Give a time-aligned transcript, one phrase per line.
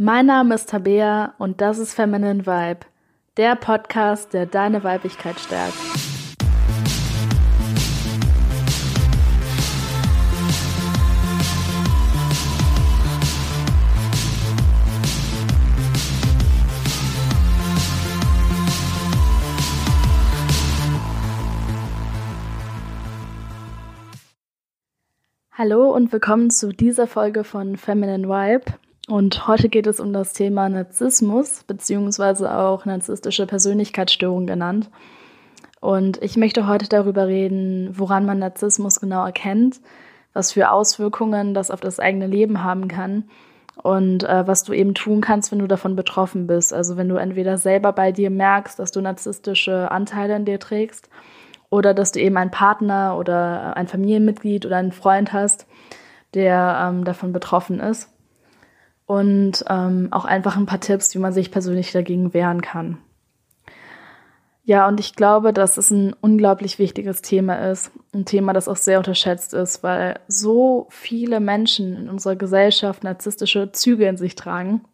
[0.00, 2.86] Mein Name ist Tabea und das ist Feminine Vibe,
[3.36, 5.74] der Podcast, der deine Weiblichkeit stärkt.
[25.50, 28.78] Hallo und willkommen zu dieser Folge von Feminine Vibe.
[29.08, 34.90] Und heute geht es um das Thema Narzissmus, beziehungsweise auch narzisstische Persönlichkeitsstörung genannt.
[35.80, 39.80] Und ich möchte heute darüber reden, woran man Narzissmus genau erkennt,
[40.34, 43.24] was für Auswirkungen das auf das eigene Leben haben kann
[43.82, 46.74] und äh, was du eben tun kannst, wenn du davon betroffen bist.
[46.74, 51.08] Also wenn du entweder selber bei dir merkst, dass du narzisstische Anteile in dir trägst
[51.70, 55.66] oder dass du eben einen Partner oder ein Familienmitglied oder einen Freund hast,
[56.34, 58.10] der ähm, davon betroffen ist.
[59.08, 62.98] Und ähm, auch einfach ein paar Tipps, wie man sich persönlich dagegen wehren kann.
[64.62, 67.90] Ja, und ich glaube, dass es ein unglaublich wichtiges Thema ist.
[68.14, 73.72] Ein Thema, das auch sehr unterschätzt ist, weil so viele Menschen in unserer Gesellschaft narzisstische
[73.72, 74.84] Züge in sich tragen.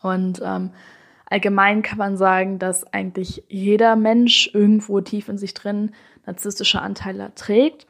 [0.00, 0.70] Und ähm,
[1.28, 5.92] Allgemein kann man sagen, dass eigentlich jeder Mensch irgendwo tief in sich drin
[6.24, 7.86] narzisstische Anteile trägt.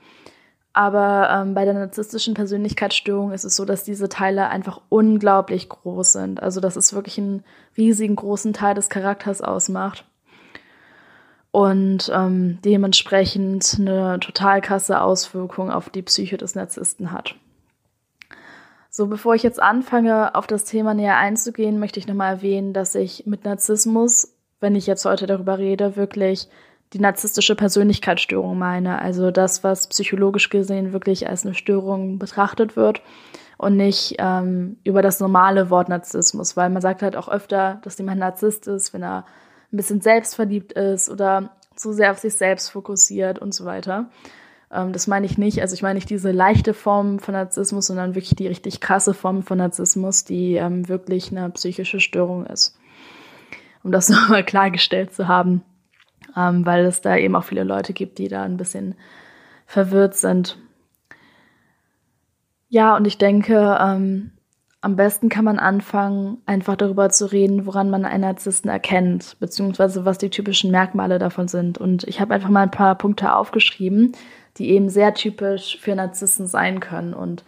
[0.76, 6.12] Aber ähm, bei der narzisstischen Persönlichkeitsstörung ist es so, dass diese Teile einfach unglaublich groß
[6.12, 6.42] sind.
[6.42, 7.44] Also dass es wirklich einen
[7.78, 10.04] riesigen großen Teil des Charakters ausmacht.
[11.50, 17.36] Und ähm, dementsprechend eine total krasse Auswirkung auf die Psyche des Narzissten hat.
[18.90, 22.94] So, bevor ich jetzt anfange, auf das Thema näher einzugehen, möchte ich nochmal erwähnen, dass
[22.94, 26.50] ich mit Narzissmus, wenn ich jetzt heute darüber rede, wirklich
[26.92, 29.00] die narzisstische Persönlichkeitsstörung meine.
[29.00, 33.02] Also das, was psychologisch gesehen wirklich als eine Störung betrachtet wird
[33.58, 37.98] und nicht ähm, über das normale Wort Narzissmus, weil man sagt halt auch öfter, dass
[37.98, 39.24] jemand Narzisst ist, wenn er
[39.72, 44.08] ein bisschen selbstverliebt ist oder zu sehr auf sich selbst fokussiert und so weiter.
[44.70, 45.60] Ähm, das meine ich nicht.
[45.60, 49.42] Also ich meine nicht diese leichte Form von Narzissmus, sondern wirklich die richtig krasse Form
[49.42, 52.78] von Narzissmus, die ähm, wirklich eine psychische Störung ist.
[53.82, 55.62] Um das nochmal klargestellt zu haben,
[56.36, 58.94] ähm, weil es da eben auch viele Leute gibt, die da ein bisschen
[59.66, 60.58] verwirrt sind.
[62.68, 64.32] Ja, und ich denke, ähm,
[64.80, 70.04] am besten kann man anfangen, einfach darüber zu reden, woran man einen Narzissten erkennt, beziehungsweise
[70.04, 71.78] was die typischen Merkmale davon sind.
[71.78, 74.12] Und ich habe einfach mal ein paar Punkte aufgeschrieben,
[74.58, 77.14] die eben sehr typisch für Narzissten sein können.
[77.14, 77.44] Und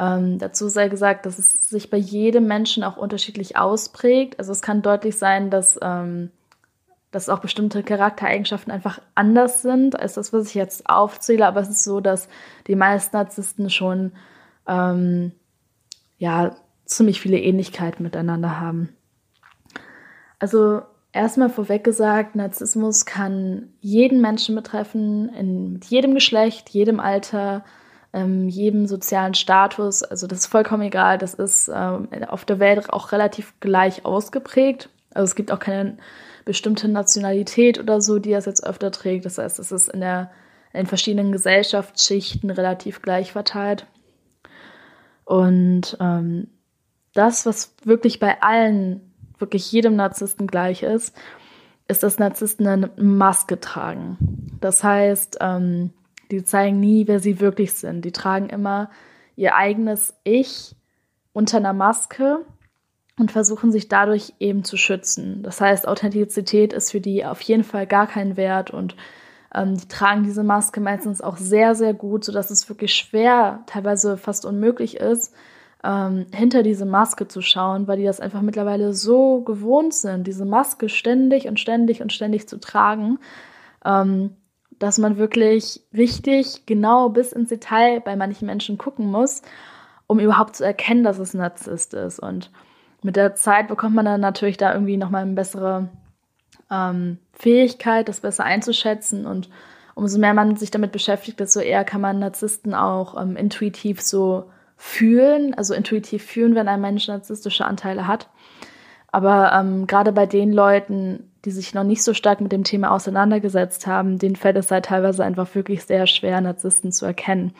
[0.00, 4.38] ähm, dazu sei gesagt, dass es sich bei jedem Menschen auch unterschiedlich ausprägt.
[4.38, 6.30] Also es kann deutlich sein, dass, ähm,
[7.12, 11.46] dass auch bestimmte Charaktereigenschaften einfach anders sind als das, was ich jetzt aufzähle.
[11.46, 12.28] Aber es ist so, dass
[12.66, 14.12] die meisten Narzissten schon
[14.66, 15.32] ähm,
[16.18, 18.96] ja ziemlich viele Ähnlichkeiten miteinander haben.
[20.40, 20.82] Also
[21.14, 27.64] Erstmal vorweg gesagt, Narzissmus kann jeden Menschen betreffen, in jedem Geschlecht, jedem Alter,
[28.14, 30.02] ähm, jedem sozialen Status.
[30.02, 31.18] Also das ist vollkommen egal.
[31.18, 34.88] Das ist ähm, auf der Welt auch relativ gleich ausgeprägt.
[35.12, 35.98] Also es gibt auch keine
[36.44, 39.24] bestimmte Nationalität oder so, die das jetzt öfter trägt.
[39.24, 40.30] Das heißt, es ist in, der,
[40.72, 43.86] in verschiedenen Gesellschaftsschichten relativ gleich verteilt.
[45.24, 46.48] Und ähm,
[47.14, 51.14] das, was wirklich bei allen wirklich jedem Narzissten gleich ist,
[51.88, 54.58] ist, dass Narzissten eine Maske tragen.
[54.60, 55.90] Das heißt, ähm,
[56.30, 58.04] die zeigen nie, wer sie wirklich sind.
[58.04, 58.90] Die tragen immer
[59.36, 60.74] ihr eigenes Ich
[61.32, 62.44] unter einer Maske
[63.18, 65.42] und versuchen sich dadurch eben zu schützen.
[65.42, 68.96] Das heißt, Authentizität ist für die auf jeden Fall gar kein Wert und
[69.54, 74.16] ähm, die tragen diese Maske meistens auch sehr, sehr gut, sodass es wirklich schwer, teilweise
[74.16, 75.34] fast unmöglich ist,
[75.84, 80.44] ähm, hinter diese Maske zu schauen, weil die das einfach mittlerweile so gewohnt sind, diese
[80.44, 83.18] Maske ständig und ständig und ständig zu tragen,
[83.84, 84.36] ähm,
[84.78, 89.42] dass man wirklich richtig genau bis ins Detail bei manchen Menschen gucken muss,
[90.06, 92.18] um überhaupt zu erkennen, dass es Narzisst ist.
[92.18, 92.50] Und
[93.02, 95.88] mit der Zeit bekommt man dann natürlich da irgendwie nochmal eine bessere
[96.70, 99.48] ähm, Fähigkeit, das besser einzuschätzen und
[99.94, 104.50] umso mehr man sich damit beschäftigt, desto eher kann man Narzissten auch ähm, intuitiv so
[104.76, 108.28] fühlen, also intuitiv fühlen, wenn ein Mensch narzisstische Anteile hat.
[109.12, 112.90] Aber ähm, gerade bei den Leuten, die sich noch nicht so stark mit dem Thema
[112.92, 117.52] auseinandergesetzt haben, denen fällt es halt teilweise einfach wirklich sehr schwer, Narzissten zu erkennen.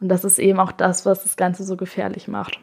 [0.00, 2.58] Und das ist eben auch das, was das Ganze so gefährlich macht.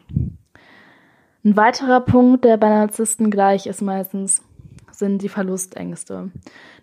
[1.44, 4.42] Ein weiterer Punkt, der bei Narzissten gleich ist meistens,
[4.90, 6.30] sind die Verlustängste.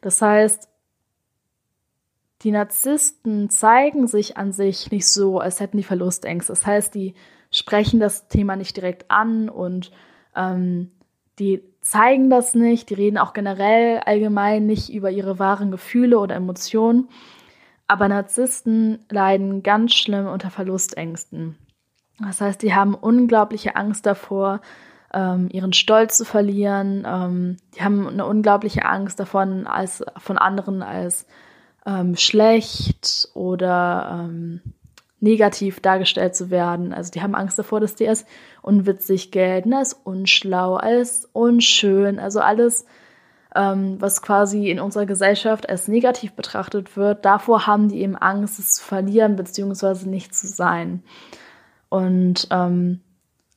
[0.01, 0.67] Das heißt,
[2.41, 6.51] die Narzissten zeigen sich an sich nicht so, als hätten die Verlustängste.
[6.51, 7.13] Das heißt, die
[7.51, 9.91] sprechen das Thema nicht direkt an und
[10.35, 10.91] Ähm,
[11.39, 16.35] die zeigen das nicht, die reden auch generell allgemein nicht über ihre wahren Gefühle oder
[16.35, 17.09] Emotionen.
[17.87, 21.57] Aber Narzissten leiden ganz schlimm unter Verlustängsten.
[22.21, 24.61] Das heißt, die haben unglaubliche Angst davor,
[25.13, 27.05] ähm, ihren Stolz zu verlieren.
[27.07, 31.25] Ähm, die haben eine unglaubliche Angst davon, als von anderen als
[31.85, 34.61] ähm, schlecht oder ähm,
[35.21, 36.93] negativ dargestellt zu werden.
[36.93, 38.25] Also die haben Angst davor, dass die als
[38.61, 42.85] unwitzig gelten, als unschlau, als unschön, also alles,
[43.55, 48.59] ähm, was quasi in unserer Gesellschaft als negativ betrachtet wird, davor haben die eben Angst,
[48.59, 51.03] es zu verlieren beziehungsweise nicht zu sein.
[51.89, 53.01] Und ähm,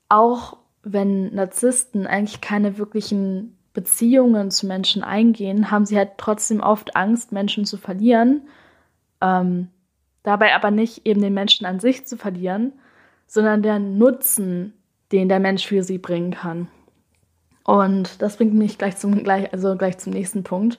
[0.09, 6.97] auch wenn Narzissten eigentlich keine wirklichen Beziehungen zu Menschen eingehen, haben sie halt trotzdem oft
[6.97, 8.43] Angst, Menschen zu verlieren.
[9.21, 9.69] Ähm,
[10.23, 12.73] dabei aber nicht eben den Menschen an sich zu verlieren,
[13.27, 14.75] sondern der Nutzen,
[15.11, 16.69] den der Mensch für sie bringen kann.
[17.65, 20.79] Und das bringt mich gleich zum, gleich, also gleich zum nächsten Punkt,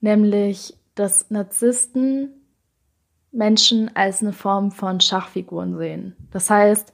[0.00, 2.41] nämlich, dass Narzissten
[3.32, 6.14] Menschen als eine Form von Schachfiguren sehen.
[6.30, 6.92] Das heißt,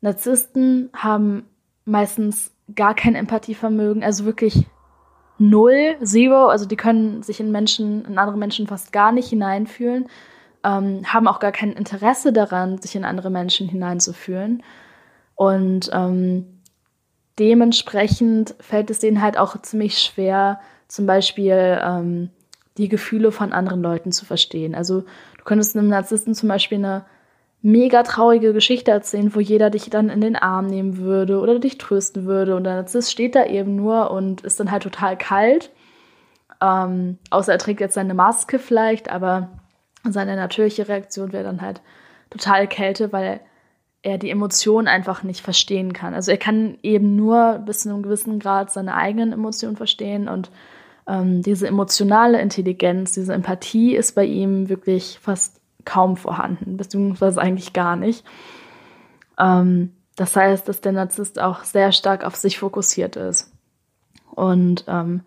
[0.00, 1.44] Narzissten haben
[1.84, 4.66] meistens gar kein Empathievermögen, also wirklich
[5.38, 10.08] null, zero, also die können sich in Menschen, in andere Menschen fast gar nicht hineinfühlen,
[10.64, 14.62] ähm, haben auch gar kein Interesse daran, sich in andere Menschen hineinzufühlen.
[15.34, 16.60] Und ähm,
[17.38, 22.30] dementsprechend fällt es denen halt auch ziemlich schwer, zum Beispiel ähm,
[22.76, 24.74] die Gefühle von anderen Leuten zu verstehen.
[24.74, 25.04] Also
[25.40, 27.06] du könntest einem Narzissten zum Beispiel eine
[27.62, 31.78] mega traurige Geschichte erzählen, wo jeder dich dann in den Arm nehmen würde oder dich
[31.78, 32.56] trösten würde.
[32.56, 35.70] Und der Narzisst steht da eben nur und ist dann halt total kalt.
[36.60, 39.48] Ähm, außer er trägt jetzt seine Maske vielleicht, aber
[40.04, 41.80] seine natürliche Reaktion wäre dann halt
[42.28, 43.40] total Kälte, weil
[44.02, 46.12] er die Emotionen einfach nicht verstehen kann.
[46.12, 50.50] Also er kann eben nur bis zu einem gewissen Grad seine eigenen Emotionen verstehen und
[51.10, 57.72] ähm, diese emotionale Intelligenz, diese Empathie ist bei ihm wirklich fast kaum vorhanden, beziehungsweise eigentlich
[57.72, 58.24] gar nicht.
[59.38, 63.52] Ähm, das heißt, dass der Narzisst auch sehr stark auf sich fokussiert ist.
[64.30, 65.22] Und ähm,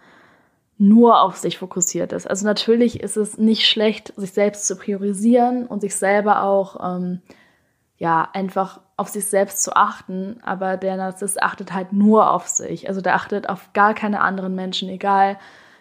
[0.78, 2.28] nur auf sich fokussiert ist.
[2.30, 7.22] Also natürlich ist es nicht schlecht, sich selbst zu priorisieren und sich selber auch ähm,
[7.98, 12.88] ja einfach auf sich selbst zu achten, aber der Narzisst achtet halt nur auf sich.
[12.88, 15.38] Also der achtet auf gar keine anderen Menschen, egal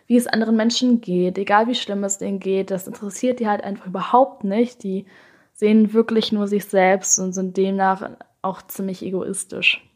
[0.07, 3.65] wie es anderen Menschen geht, egal wie schlimm es denen geht, das interessiert die halt
[3.65, 4.83] einfach überhaupt nicht.
[4.83, 5.07] Die
[5.55, 8.11] sehen wirklich nur sich selbst und sind demnach
[8.43, 9.89] auch ziemlich egoistisch.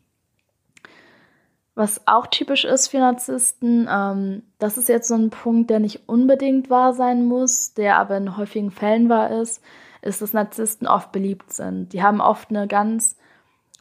[1.75, 6.09] Was auch typisch ist für Narzissten, ähm, das ist jetzt so ein Punkt, der nicht
[6.09, 9.63] unbedingt wahr sein muss, der aber in häufigen Fällen wahr ist,
[10.01, 11.93] ist, dass Narzissten oft beliebt sind.
[11.93, 13.17] Die haben oft eine ganz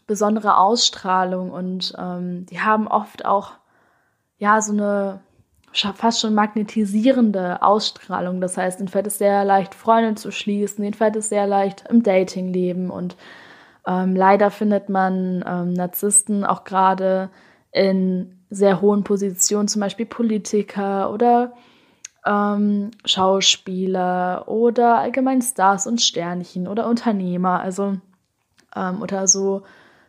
[0.07, 3.54] besondere Ausstrahlung und ähm, die haben oft auch
[4.38, 5.22] ja so eine
[5.75, 8.42] fast schon magnetisierende Ausstrahlung.
[8.42, 11.86] Das heißt, ihnen fällt es sehr leicht, Freunde zu schließen, ihnen fällt es sehr leicht
[11.89, 13.16] im Datingleben und
[13.88, 17.30] ähm, leider findet man ähm, Narzissten auch gerade
[17.72, 21.54] in sehr hohen Positionen, zum Beispiel Politiker oder
[22.25, 27.98] ähm, Schauspieler oder allgemein Stars und Sternchen oder Unternehmer, also
[28.75, 29.63] ähm, oder so,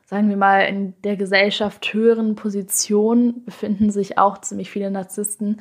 [0.07, 5.61] sagen wir mal, in der Gesellschaft höheren Positionen befinden sich auch ziemlich viele Narzissten,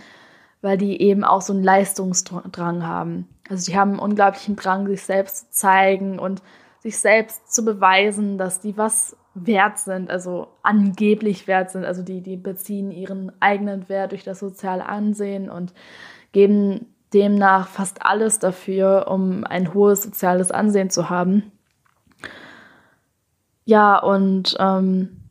[0.62, 3.28] weil die eben auch so einen Leistungsdrang haben.
[3.50, 6.44] Also die haben einen unglaublichen Drang, sich selbst zu zeigen und
[6.80, 11.84] sich selbst zu beweisen, dass die was wert sind, also angeblich wert sind.
[11.84, 15.74] Also die, die beziehen ihren eigenen Wert durch das soziale Ansehen und
[16.32, 21.52] geben demnach fast alles dafür, um ein hohes soziales Ansehen zu haben.
[23.66, 25.22] Ja, und ähm,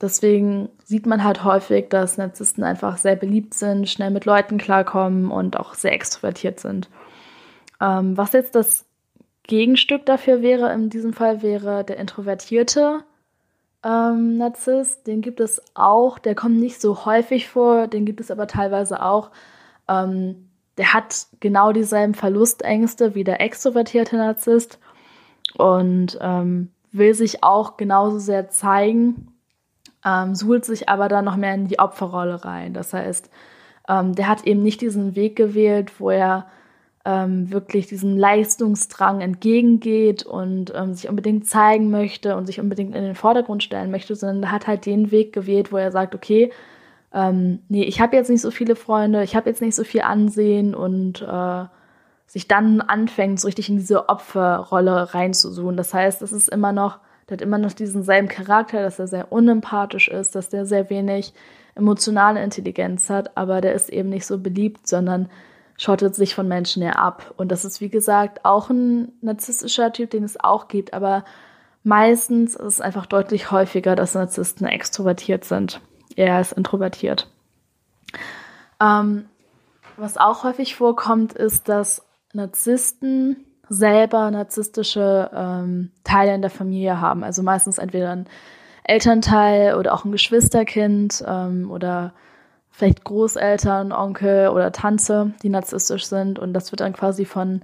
[0.00, 5.30] deswegen sieht man halt häufig, dass Narzissten einfach sehr beliebt sind, schnell mit Leuten klarkommen
[5.30, 6.90] und auch sehr extrovertiert sind.
[7.80, 8.84] Ähm, was jetzt das
[9.44, 13.04] Gegenstück dafür wäre, in diesem Fall wäre der Introvertierte,
[13.84, 16.18] ähm, Narzisst, den gibt es auch.
[16.18, 19.30] Der kommt nicht so häufig vor, den gibt es aber teilweise auch.
[19.88, 24.78] Ähm, der hat genau dieselben Verlustängste wie der extrovertierte Narzisst
[25.58, 29.32] und ähm, will sich auch genauso sehr zeigen,
[30.04, 32.74] ähm, suhlt sich aber dann noch mehr in die Opferrolle rein.
[32.74, 33.30] Das heißt,
[33.88, 36.46] ähm, der hat eben nicht diesen Weg gewählt, wo er
[37.04, 43.02] ähm, wirklich diesem Leistungsdrang entgegengeht und ähm, sich unbedingt zeigen möchte und sich unbedingt in
[43.02, 46.52] den Vordergrund stellen möchte, sondern er hat halt den Weg gewählt, wo er sagt, okay,
[47.12, 50.02] ähm, nee, ich habe jetzt nicht so viele Freunde, ich habe jetzt nicht so viel
[50.02, 51.64] Ansehen und äh,
[52.26, 55.76] sich dann anfängt, so richtig in diese Opferrolle reinzusuchen.
[55.76, 56.98] Das heißt, es ist immer noch
[57.28, 60.90] der hat immer noch diesen selben Charakter, dass er sehr unempathisch ist, dass der sehr
[60.90, 61.32] wenig
[61.74, 65.30] emotionale Intelligenz hat, aber der ist eben nicht so beliebt, sondern
[65.78, 67.32] schottet sich von Menschen eher ab.
[67.36, 71.24] Und das ist, wie gesagt, auch ein narzisstischer Typ, den es auch gibt, aber
[71.84, 75.80] meistens ist es einfach deutlich häufiger, dass Narzissten extrovertiert sind.
[76.16, 77.30] Er ist introvertiert.
[78.80, 79.24] Ähm,
[79.96, 83.36] was auch häufig vorkommt, ist, dass Narzissten
[83.68, 87.24] selber narzisstische ähm, Teile in der Familie haben.
[87.24, 88.26] Also meistens entweder ein
[88.84, 92.12] Elternteil oder auch ein Geschwisterkind ähm, oder
[92.70, 96.38] vielleicht Großeltern, Onkel oder Tante, die narzisstisch sind.
[96.38, 97.62] Und das wird dann quasi von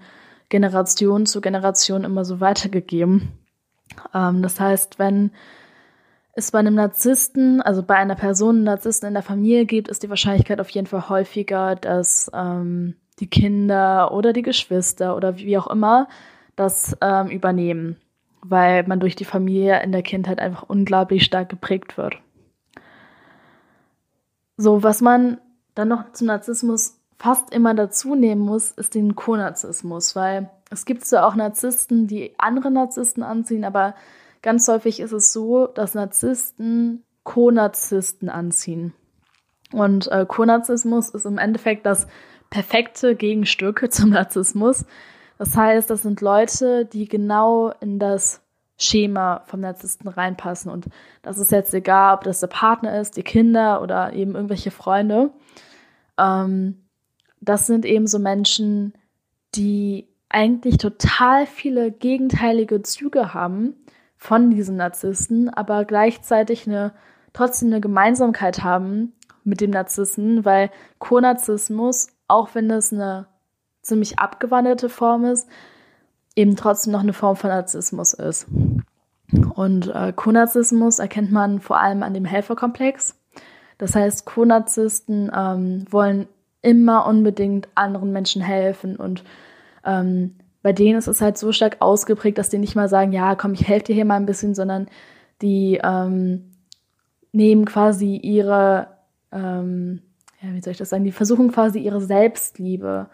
[0.48, 3.32] Generation zu Generation immer so weitergegeben.
[4.14, 5.32] Ähm, das heißt, wenn
[6.32, 10.02] es bei einem Narzissten, also bei einer Person einen Narzissten in der Familie gibt, ist
[10.02, 15.58] die Wahrscheinlichkeit auf jeden Fall häufiger, dass ähm, die Kinder oder die Geschwister oder wie
[15.58, 16.08] auch immer
[16.56, 17.96] das ähm, übernehmen,
[18.42, 22.16] weil man durch die Familie in der Kindheit einfach unglaublich stark geprägt wird.
[24.56, 25.38] So, was man
[25.74, 31.04] dann noch zum Narzissmus fast immer dazu nehmen muss, ist den Konarzissmus, weil es gibt
[31.04, 33.94] zwar auch Narzissten, die andere Narzissten anziehen, aber
[34.42, 38.94] Ganz häufig ist es so, dass Narzissten Konarzisten anziehen.
[39.72, 42.06] Und äh, Konarzismus ist im Endeffekt das
[42.50, 44.84] perfekte Gegenstück zum Narzissmus.
[45.38, 48.42] Das heißt, das sind Leute, die genau in das
[48.76, 50.70] Schema vom Narzissten reinpassen.
[50.70, 50.86] Und
[51.22, 55.30] das ist jetzt egal, ob das der Partner ist, die Kinder oder eben irgendwelche Freunde.
[56.18, 56.84] Ähm,
[57.40, 58.94] das sind eben so Menschen,
[59.54, 63.74] die eigentlich total viele gegenteilige Züge haben,
[64.18, 66.92] von diesem Narzissten, aber gleichzeitig eine,
[67.32, 69.12] trotzdem eine Gemeinsamkeit haben
[69.44, 73.26] mit dem Narzissen, weil Konarzismus, auch wenn das eine
[73.82, 75.48] ziemlich abgewandelte Form ist,
[76.36, 78.46] eben trotzdem noch eine Form von Narzissmus ist.
[79.54, 83.16] Und äh, Konarzismus erkennt man vor allem an dem Helferkomplex.
[83.76, 86.28] Das heißt, Konarzisten ähm, wollen
[86.62, 89.24] immer unbedingt anderen Menschen helfen und
[89.84, 93.36] ähm, bei denen ist es halt so stark ausgeprägt, dass die nicht mal sagen, ja,
[93.36, 94.88] komm, ich helfe dir hier mal ein bisschen, sondern
[95.40, 96.50] die ähm,
[97.32, 98.88] nehmen quasi ihre,
[99.30, 100.02] ähm,
[100.40, 103.08] ja, wie soll ich das sagen, die versuchen quasi ihre Selbstliebe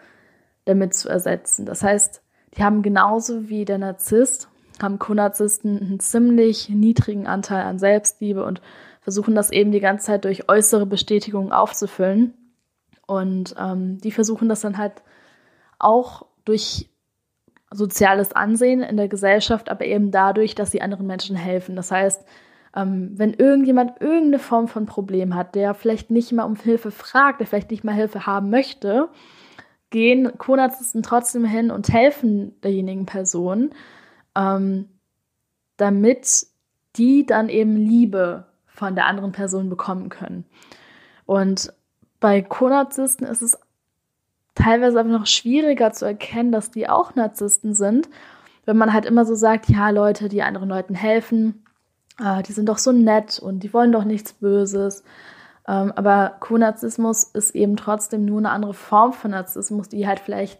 [0.65, 1.65] damit zu ersetzen.
[1.65, 2.21] Das heißt,
[2.57, 4.49] die haben genauso wie der Narzisst,
[4.81, 8.61] haben Co-Narzissten einen ziemlich niedrigen Anteil an Selbstliebe und
[9.01, 12.33] versuchen das eben die ganze Zeit durch äußere Bestätigung aufzufüllen.
[13.07, 15.03] Und ähm, die versuchen das dann halt
[15.77, 16.89] auch durch
[17.71, 21.75] soziales Ansehen in der Gesellschaft, aber eben dadurch, dass sie anderen Menschen helfen.
[21.75, 22.23] Das heißt,
[22.75, 27.39] ähm, wenn irgendjemand irgendeine Form von Problem hat, der vielleicht nicht mal um Hilfe fragt,
[27.39, 29.09] der vielleicht nicht mal Hilfe haben möchte,
[29.89, 33.71] gehen Konarzisten trotzdem hin und helfen derjenigen Person,
[34.35, 34.89] ähm,
[35.77, 36.47] damit
[36.97, 40.45] die dann eben Liebe von der anderen Person bekommen können.
[41.25, 41.73] Und
[42.19, 43.57] bei Konarzisten ist es
[44.53, 48.09] teilweise einfach noch schwieriger zu erkennen, dass die auch Narzissten sind,
[48.65, 51.64] wenn man halt immer so sagt, ja, Leute, die anderen Leuten helfen,
[52.19, 55.03] äh, die sind doch so nett und die wollen doch nichts Böses.
[55.67, 60.59] Ähm, aber Co-Narzissmus ist eben trotzdem nur eine andere Form von Narzissmus, die halt vielleicht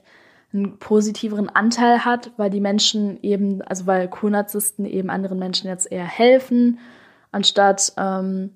[0.53, 5.91] einen positiveren Anteil hat, weil die Menschen eben, also weil Co-Narzissten eben anderen Menschen jetzt
[5.91, 6.79] eher helfen,
[7.31, 8.51] anstatt ähm,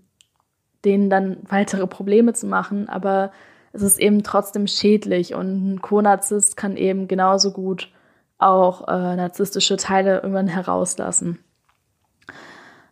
[0.86, 2.90] denen dann weitere Probleme zu machen.
[2.90, 3.32] Aber
[3.74, 7.92] es ist eben trotzdem schädlich und ein Co-Narzisst kann eben genauso gut
[8.38, 11.40] auch äh, narzisstische Teile irgendwann herauslassen.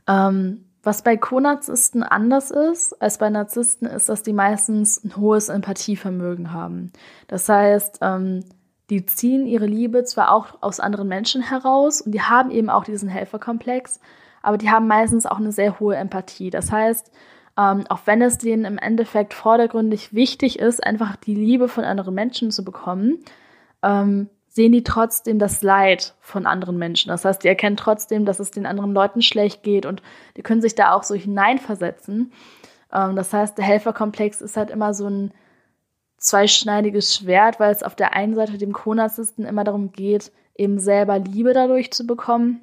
[0.07, 5.49] Ähm, was bei Co-Narzissten anders ist als bei Narzissten, ist, dass die meistens ein hohes
[5.49, 6.93] Empathievermögen haben.
[7.27, 8.45] Das heißt, ähm,
[8.89, 12.85] die ziehen ihre Liebe zwar auch aus anderen Menschen heraus und die haben eben auch
[12.85, 13.99] diesen Helferkomplex,
[14.41, 16.51] aber die haben meistens auch eine sehr hohe Empathie.
[16.51, 17.11] Das heißt,
[17.57, 22.15] ähm, auch wenn es denen im Endeffekt vordergründig wichtig ist, einfach die Liebe von anderen
[22.15, 23.17] Menschen zu bekommen,
[23.83, 27.09] ähm, sehen die trotzdem das Leid von anderen Menschen.
[27.09, 30.01] Das heißt, die erkennen trotzdem, dass es den anderen Leuten schlecht geht und
[30.35, 32.33] die können sich da auch so hineinversetzen.
[32.91, 35.31] Ähm, das heißt, der Helferkomplex ist halt immer so ein
[36.17, 41.19] zweischneidiges Schwert, weil es auf der einen Seite dem Konarzisten immer darum geht, eben selber
[41.19, 42.61] Liebe dadurch zu bekommen,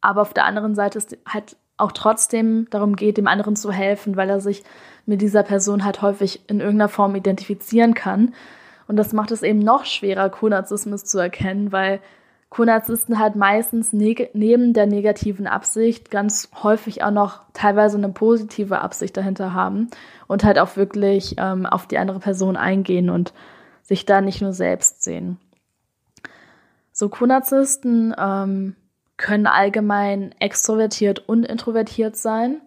[0.00, 4.16] aber auf der anderen Seite ist halt auch trotzdem darum geht, dem anderen zu helfen,
[4.16, 4.64] weil er sich
[5.06, 8.34] mit dieser Person halt häufig in irgendeiner Form identifizieren kann.
[8.86, 12.00] Und das macht es eben noch schwerer, Konarzismus zu erkennen, weil
[12.54, 19.16] Konarzisten halt meistens neben der negativen Absicht ganz häufig auch noch teilweise eine positive Absicht
[19.16, 19.88] dahinter haben
[20.28, 23.32] und halt auch wirklich ähm, auf die andere Person eingehen und
[23.82, 25.38] sich da nicht nur selbst sehen.
[26.92, 28.76] So Konarzisten ähm,
[29.16, 32.60] können allgemein extrovertiert und introvertiert sein.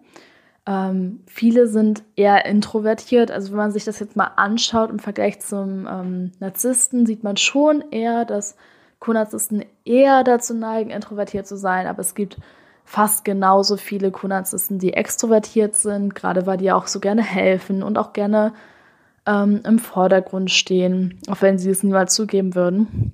[0.68, 3.30] Ähm, viele sind eher introvertiert.
[3.30, 7.38] Also wenn man sich das jetzt mal anschaut im Vergleich zum ähm, Narzissten, sieht man
[7.38, 8.54] schon eher, dass
[8.98, 11.86] Co-Narzissten eher dazu neigen, introvertiert zu sein.
[11.86, 12.36] Aber es gibt
[12.84, 17.96] fast genauso viele Co-Narzissten, die extrovertiert sind, gerade weil die auch so gerne helfen und
[17.96, 18.52] auch gerne
[19.24, 23.12] ähm, im Vordergrund stehen, auch wenn sie es niemals zugeben würden.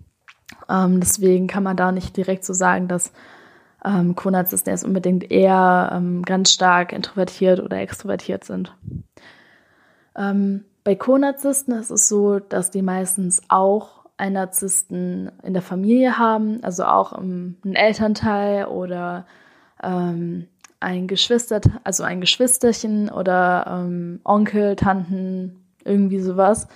[0.68, 3.12] Ähm, deswegen kann man da nicht direkt so sagen, dass
[3.84, 4.14] ähm,
[4.66, 8.74] jetzt unbedingt eher ähm, ganz stark introvertiert oder extrovertiert sind.
[10.16, 16.18] Ähm, bei Co-Narzissten ist es so, dass die meistens auch einen Narzissten in der Familie
[16.18, 19.26] haben, also auch einen Elternteil oder
[19.82, 20.46] ähm,
[20.80, 26.68] ein Geschwister, also ein Geschwisterchen oder ähm, Onkel, Tanten, irgendwie sowas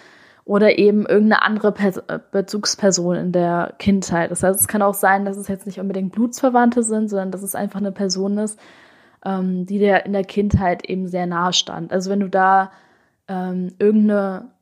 [0.48, 4.30] oder eben irgendeine andere Pers äh, Bezugsperson in der Kindheit.
[4.30, 7.42] Das heißt, es kann auch sein, dass es jetzt nicht unbedingt Blutsverwandte sind, sondern dass
[7.42, 8.58] es einfach eine Person ist,
[9.26, 11.92] ähm, die dir in der Kindheit eben sehr nahe stand.
[11.92, 12.72] Also wenn du da
[13.28, 14.52] ähm, irgendeine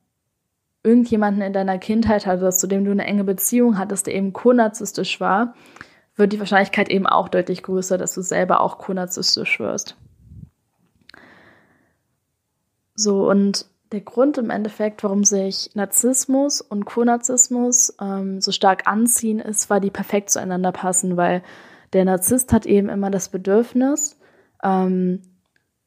[0.83, 5.21] irgendjemanden in deiner Kindheit hattest, zu dem du eine enge Beziehung hattest, der eben konarzistisch
[5.21, 5.53] war,
[6.17, 9.95] wird die Wahrscheinlichkeit eben auch deutlich größer, dass du selber auch konarzistisch wirst.
[12.93, 19.39] So, und der Grund im Endeffekt, warum sich Narzissmus und Konarzissmus ähm, so stark anziehen,
[19.39, 21.41] ist, weil die perfekt zueinander passen, weil
[21.93, 24.19] der Narzisst hat eben immer das Bedürfnis,
[24.63, 25.21] ähm,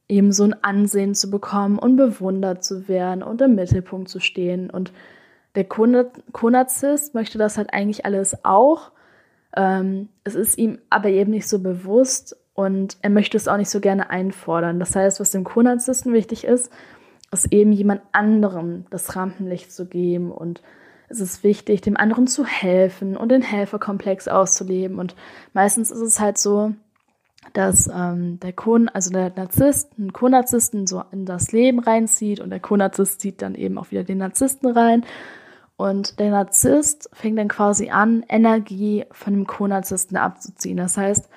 [0.09, 4.71] eben so ein Ansehen zu bekommen und bewundert zu werden und im Mittelpunkt zu stehen.
[4.71, 4.93] Und
[5.55, 8.93] der Konarzist möchte das halt eigentlich alles auch.
[9.55, 13.71] Ähm, es ist ihm aber eben nicht so bewusst und er möchte es auch nicht
[13.71, 14.81] so gerne einfordern.
[14.81, 16.71] Das heißt, was dem Konarzisten wichtig ist,
[17.31, 20.63] es eben jemand anderem das Rampenlicht zu geben und
[21.09, 24.99] es ist wichtig, dem anderen zu helfen und den Helferkomplex auszuleben.
[24.99, 25.17] Und
[25.53, 26.73] meistens ist es halt so,
[27.53, 32.51] dass ähm, der Kon, also der Narzisst, einen Konarzisten so in das Leben reinzieht und
[32.51, 35.05] der Konarzist zieht dann eben auch wieder den Narzissten rein.
[35.77, 40.77] Und der Narzisst fängt dann quasi an, Energie von dem Konarzisten abzuziehen.
[40.77, 41.29] Das heißt,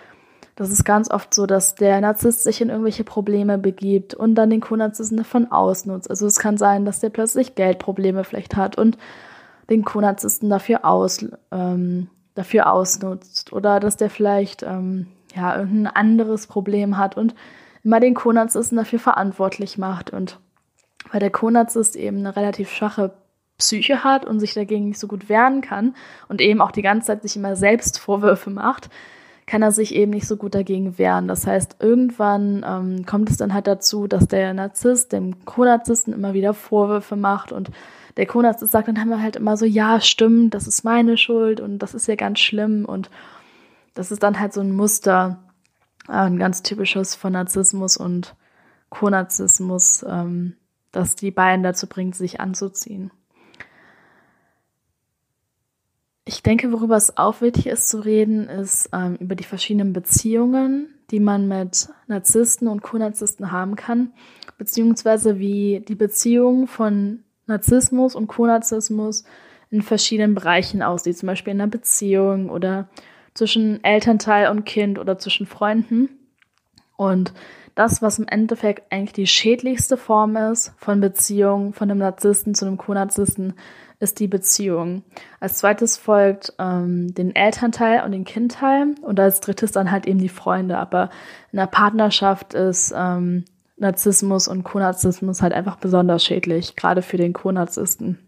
[0.55, 4.51] das ist ganz oft so, dass der Narzisst sich in irgendwelche Probleme begibt und dann
[4.51, 6.09] den Co-Narzissten davon ausnutzt.
[6.09, 8.97] Also es kann sein, dass der plötzlich Geldprobleme vielleicht hat und
[9.69, 13.51] den Co-Narzissten dafür, aus, ähm, dafür ausnutzt.
[13.51, 17.33] Oder dass der vielleicht ähm, ja, irgendein anderes Problem hat und
[17.83, 20.11] immer den Co-Narzissten dafür verantwortlich macht.
[20.11, 20.39] Und
[21.11, 23.13] weil der Co-Narzisst eben eine relativ schwache
[23.57, 25.95] Psyche hat und sich dagegen nicht so gut wehren kann
[26.27, 28.89] und eben auch die ganze Zeit sich immer selbst Vorwürfe macht,
[29.45, 31.27] kann er sich eben nicht so gut dagegen wehren.
[31.27, 36.33] Das heißt, irgendwann ähm, kommt es dann halt dazu, dass der Narzisst dem Co-Narzissten immer
[36.33, 37.71] wieder Vorwürfe macht und
[38.17, 41.59] der Co-Narzisst sagt dann haben wir halt immer so, ja, stimmt, das ist meine Schuld
[41.59, 43.09] und das ist ja ganz schlimm und
[43.95, 45.39] das ist dann halt so ein Muster,
[46.07, 48.35] äh, ein ganz typisches von Narzissmus und
[48.89, 50.55] Co-Narzissmus, ähm,
[50.91, 53.11] das die beiden dazu bringt, sich anzuziehen.
[56.25, 60.87] Ich denke, worüber es auch wichtig ist zu reden, ist ähm, über die verschiedenen Beziehungen,
[61.11, 64.13] die man mit Narzissten und Co-Narzissten haben kann,
[64.57, 69.25] beziehungsweise wie die Beziehung von Narzissmus und Co-Narzissmus
[69.69, 72.87] in verschiedenen Bereichen aussieht, zum Beispiel in einer Beziehung oder
[73.33, 76.09] zwischen Elternteil und Kind oder zwischen Freunden.
[76.95, 77.33] Und
[77.75, 82.65] das, was im Endeffekt eigentlich die schädlichste Form ist von Beziehung von einem Narzissten zu
[82.65, 83.55] einem Co-Narzissten,
[84.03, 85.03] ist die Beziehung.
[85.39, 90.19] Als zweites folgt ähm, den Elternteil und den Kindteil und als drittes dann halt eben
[90.19, 90.77] die Freunde.
[90.77, 91.09] Aber
[91.51, 93.45] in der Partnerschaft ist ähm,
[93.77, 98.19] Narzissmus und Konarzismus halt einfach besonders schädlich, gerade für den Konarzisten.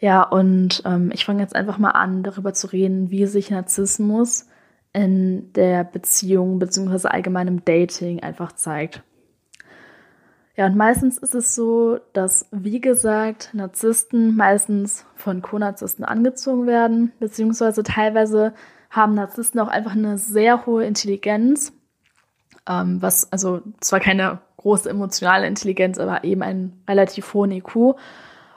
[0.00, 4.46] Ja, und ähm, ich fange jetzt einfach mal an, darüber zu reden, wie sich Narzissmus
[4.92, 9.02] in der Beziehung beziehungsweise allgemeinem Dating einfach zeigt.
[10.56, 17.12] Ja, und meistens ist es so, dass, wie gesagt, Narzissten meistens von Co-Narzissten angezogen werden,
[17.20, 18.52] beziehungsweise teilweise
[18.90, 21.72] haben Narzissten auch einfach eine sehr hohe Intelligenz,
[22.68, 27.94] ähm, was also zwar keine große emotionale Intelligenz, aber eben einen relativ hohen IQ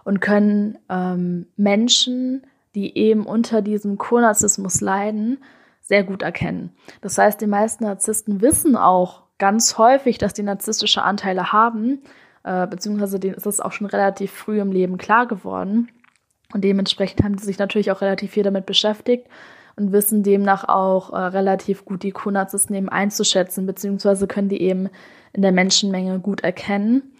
[0.03, 5.37] und können ähm, Menschen, die eben unter diesem Co-Narzissmus leiden,
[5.81, 6.71] sehr gut erkennen.
[7.01, 12.01] Das heißt, die meisten Narzissten wissen auch, ganz häufig, dass die narzisstische Anteile haben,
[12.45, 15.89] äh, beziehungsweise denen ist das auch schon relativ früh im Leben klar geworden.
[16.53, 19.27] Und dementsprechend haben sie sich natürlich auch relativ viel damit beschäftigt
[19.75, 24.87] und wissen demnach auch äh, relativ gut die Co-Narzissten eben einzuschätzen, beziehungsweise können die eben
[25.33, 27.11] in der Menschenmenge gut erkennen.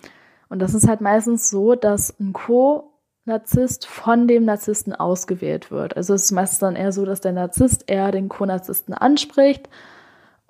[0.47, 2.89] Und das ist halt meistens so, dass ein Co
[3.25, 5.97] Narzisst von dem Narzissten ausgewählt wird.
[5.97, 9.67] Also es ist meistens dann eher so, dass der Narzisst eher den Co-Narzissten anspricht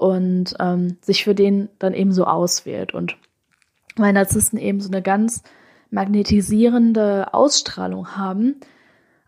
[0.04, 2.94] und ähm, sich für den dann eben so auswählt.
[2.94, 3.16] Und
[3.96, 5.44] weil Narzissten eben so eine ganz
[5.92, 8.56] magnetisierende Ausstrahlung haben,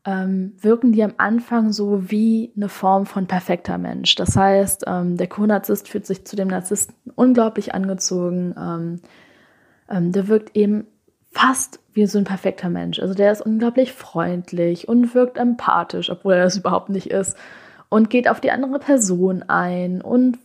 [0.03, 4.15] ähm, wirken die am Anfang so wie eine Form von perfekter Mensch.
[4.15, 8.53] Das heißt, ähm, der Co-Narzisst fühlt sich zu dem Narzissten unglaublich angezogen.
[8.59, 8.99] Ähm,
[9.89, 10.87] ähm der wirkt eben
[11.31, 12.99] fast wie so ein perfekter Mensch.
[12.99, 17.37] Also der ist unglaublich freundlich und wirkt empathisch, obwohl er das überhaupt nicht ist.
[17.87, 20.37] Und geht auf die andere Person ein und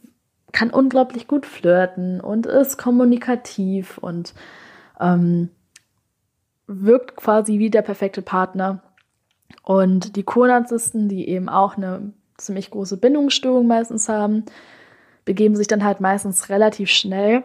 [0.53, 4.35] kann unglaublich gut flirten und ist kommunikativ und
[5.01, 5.51] ähm,
[6.67, 8.83] wirkt quasi wie der perfekte Partner.
[9.63, 14.45] Und die Co-Narzissten, die eben auch eine ziemlich große Bindungsstörung meistens haben,
[15.25, 17.45] begeben sich dann halt meistens relativ schnell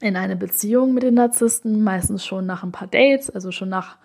[0.00, 3.96] in eine Beziehung mit den Narzissten, meistens schon nach ein paar Dates, also schon nach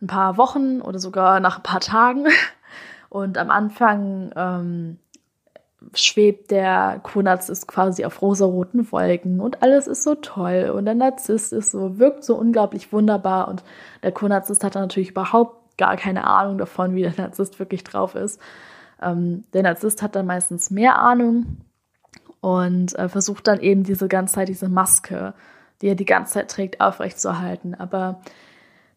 [0.00, 2.26] ein paar Wochen oder sogar nach ein paar Tagen.
[3.08, 4.98] Und am Anfang ähm,
[5.94, 11.52] schwebt der Co-Narzisst quasi auf rosaroten Wolken und alles ist so toll und der Narzisst
[11.52, 13.62] ist so, wirkt so unglaublich wunderbar und
[14.02, 18.14] der Co-Narzisst hat dann natürlich überhaupt gar keine Ahnung davon, wie der Narzisst wirklich drauf
[18.14, 18.40] ist.
[19.00, 21.58] Ähm, der Narzisst hat dann meistens mehr Ahnung
[22.40, 25.34] und äh, versucht dann eben diese ganze Zeit diese Maske,
[25.80, 27.74] die er die ganze Zeit trägt, aufrechtzuerhalten.
[27.74, 28.20] Aber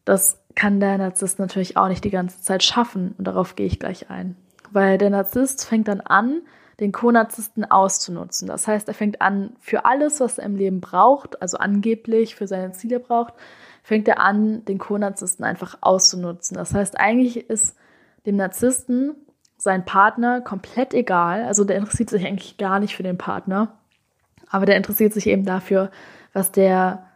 [0.03, 3.79] das kann der Narzisst natürlich auch nicht die ganze Zeit schaffen und darauf gehe ich
[3.79, 4.35] gleich ein.
[4.71, 6.41] Weil der Narzisst fängt dann an,
[6.79, 8.47] den Co-Narzissten auszunutzen.
[8.47, 12.47] Das heißt, er fängt an, für alles, was er im Leben braucht, also angeblich für
[12.47, 13.33] seine Ziele braucht,
[13.83, 16.57] fängt er an, den Co-Narzissten einfach auszunutzen.
[16.57, 17.77] Das heißt, eigentlich ist
[18.25, 19.15] dem Narzissten
[19.57, 21.43] sein Partner komplett egal.
[21.43, 23.77] Also der interessiert sich eigentlich gar nicht für den Partner.
[24.49, 25.91] Aber der interessiert sich eben dafür,
[26.33, 27.07] was der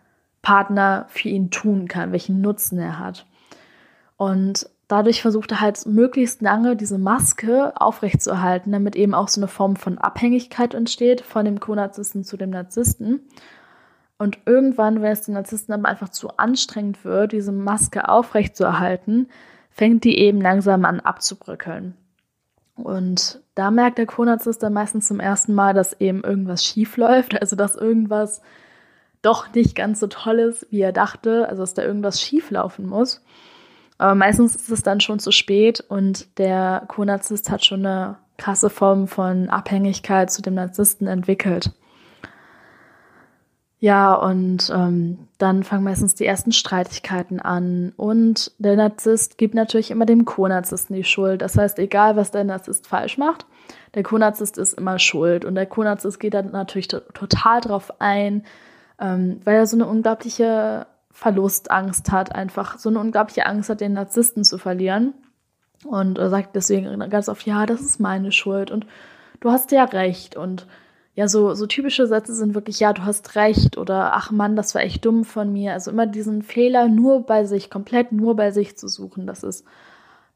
[0.41, 3.25] Partner für ihn tun kann, welchen Nutzen er hat.
[4.15, 9.47] Und dadurch versucht er halt möglichst lange diese Maske aufrechtzuerhalten, damit eben auch so eine
[9.47, 13.21] Form von Abhängigkeit entsteht von dem Co-Narzissten zu dem Narzissten.
[14.17, 19.29] Und irgendwann, wenn es den Narzissten aber einfach zu anstrengend wird, diese Maske aufrechtzuerhalten,
[19.69, 21.95] fängt die eben langsam an abzubröckeln.
[22.75, 27.39] Und da merkt der Co-Narzisst dann meistens zum ersten Mal, dass eben irgendwas schief läuft,
[27.39, 28.41] also dass irgendwas
[29.21, 32.87] doch nicht ganz so toll ist, wie er dachte, also dass da irgendwas schief laufen
[32.87, 33.23] muss.
[33.99, 38.69] Aber meistens ist es dann schon zu spät und der Co-Narzisst hat schon eine krasse
[38.69, 41.73] Form von Abhängigkeit zu dem Narzissten entwickelt.
[43.81, 47.93] Ja, und ähm, dann fangen meistens die ersten Streitigkeiten an.
[47.97, 51.41] Und der Narzisst gibt natürlich immer dem Co-Narzissten die Schuld.
[51.41, 53.45] Das heißt, egal was der Narzisst falsch macht,
[53.95, 55.43] der Co-Narzisst ist immer schuld.
[55.43, 58.43] Und der Co-Narzisst geht dann natürlich total drauf ein,
[58.99, 60.87] ähm, weil er so eine unglaubliche
[61.19, 65.13] Verlustangst hat, einfach so eine unglaubliche Angst hat, den Narzissten zu verlieren.
[65.83, 68.87] Und er sagt deswegen ganz oft, ja, das ist meine Schuld und
[69.41, 70.37] du hast ja recht.
[70.37, 70.65] Und
[71.15, 74.73] ja, so, so typische Sätze sind wirklich, ja, du hast recht oder ach Mann, das
[74.75, 75.73] war echt dumm von mir.
[75.73, 79.65] Also immer diesen Fehler nur bei sich, komplett nur bei sich zu suchen, das ist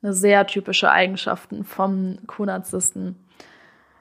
[0.02, 3.16] eine sehr typische Eigenschaft vom Co-Narzissten.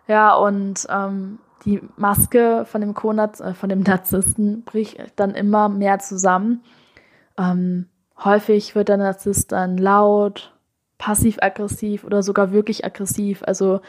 [0.09, 5.69] Ja, und ähm, die Maske von dem, Konaz äh, von dem Narzissten bricht dann immer
[5.69, 6.63] mehr zusammen.
[7.39, 7.89] Ähm,
[8.23, 10.53] häufig wird der Narzisst dann laut,
[10.99, 13.43] passiv-aggressiv oder sogar wirklich aggressiv.
[13.47, 13.81] Also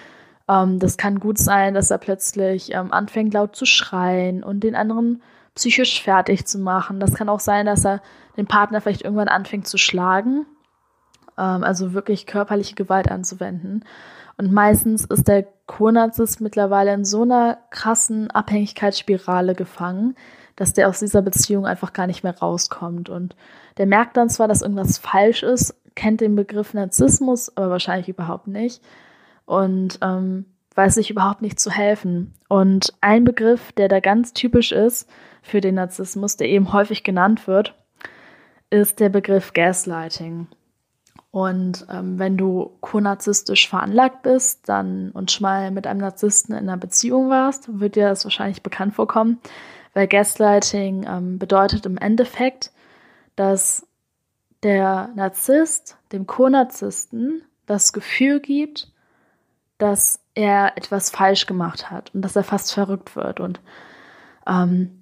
[0.47, 4.75] ähm, das kann gut sein, dass er plötzlich ähm, anfängt laut zu schreien und den
[4.75, 5.21] anderen
[5.55, 6.99] psychisch fertig zu machen.
[6.99, 8.01] Das kann auch sein, dass er
[8.37, 10.45] den Partner vielleicht irgendwann anfängt zu schlagen,
[11.37, 13.85] ähm, also wirklich körperliche Gewalt anzuwenden.
[14.37, 20.15] Und meistens ist der Co-Narzisst mittlerweile in so einer krassen Abhängigkeitsspirale gefangen,
[20.55, 23.09] dass der aus dieser Beziehung einfach gar nicht mehr rauskommt.
[23.09, 23.35] Und
[23.77, 28.47] der merkt dann zwar, dass irgendwas falsch ist, kennt den Begriff Narzissmus, aber wahrscheinlich überhaupt
[28.47, 28.81] nicht
[29.45, 32.33] und ähm, weiß sich überhaupt nicht zu helfen.
[32.47, 35.09] Und ein Begriff, der da ganz typisch ist
[35.41, 37.75] für den Narzissmus, der eben häufig genannt wird,
[38.69, 40.47] ist der Begriff Gaslighting.
[41.33, 46.69] Und ähm, wenn du konarzistisch veranlagt bist dann und schon mal mit einem Narzissten in
[46.69, 49.39] einer Beziehung warst, wird dir das wahrscheinlich bekannt vorkommen,
[49.95, 52.71] weil Gaslighting ähm, bedeutet im Endeffekt,
[53.35, 53.87] dass
[54.61, 58.91] der Narzisst dem Konarzisten das Gefühl gibt,
[59.79, 63.39] dass er etwas falsch gemacht hat und dass er fast verrückt wird.
[63.39, 63.59] Und
[64.45, 65.01] ähm,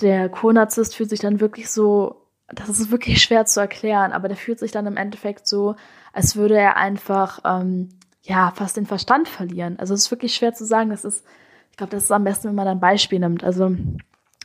[0.00, 2.19] der Co-Narzisst fühlt sich dann wirklich so,
[2.54, 5.76] das ist wirklich schwer zu erklären, aber der fühlt sich dann im Endeffekt so,
[6.12, 7.90] als würde er einfach, ähm,
[8.22, 9.78] ja, fast den Verstand verlieren.
[9.78, 10.90] Also es ist wirklich schwer zu sagen.
[10.90, 11.24] Das ist,
[11.70, 13.42] ich glaube, das ist am besten, wenn man ein Beispiel nimmt.
[13.44, 13.74] Also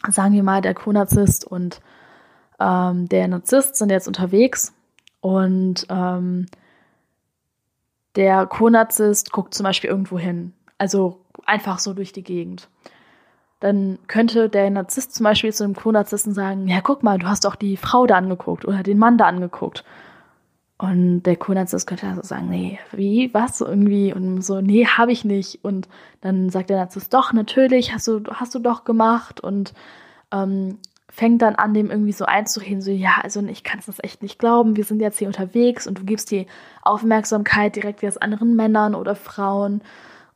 [0.09, 1.81] sagen wir mal, der Co-Narzisst und
[2.59, 4.73] ähm, der Narzisst sind jetzt unterwegs
[5.19, 6.45] Und ähm,
[8.15, 10.53] der Co-Narzisst guckt zum Beispiel irgendwo hin.
[10.77, 12.69] Also einfach so durch die Gegend.
[13.59, 17.45] Dann könnte der Narzisst zum Beispiel zu einem Co-Narzissten sagen, ja, guck mal, du hast
[17.45, 19.83] doch die Frau da angeguckt oder den Mann da angeguckt.
[20.77, 25.23] Und der Co-Narzisst könnte also sagen, nee, wie, was, irgendwie, und so, nee, habe ich
[25.23, 25.63] nicht.
[25.63, 25.87] Und
[26.21, 29.39] dann sagt der Narzisst, doch, natürlich, hast du, hast du doch gemacht.
[29.39, 29.73] Und
[30.31, 30.79] ähm,
[31.15, 34.21] fängt dann an, dem irgendwie so einzureden, so, ja, also ich kann es das echt
[34.21, 36.45] nicht glauben, wir sind jetzt hier unterwegs und du gibst die
[36.81, 39.81] Aufmerksamkeit direkt wie aus anderen Männern oder Frauen